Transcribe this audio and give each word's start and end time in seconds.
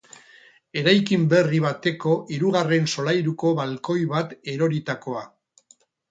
Eraikin 0.79 1.25
berri 1.33 1.59
bateko 1.65 2.13
hirugarren 2.35 2.87
solairuko 2.93 3.51
balkoi 3.59 3.99
bat 4.13 4.33
da 4.33 4.39
eroritakoa. 4.55 5.23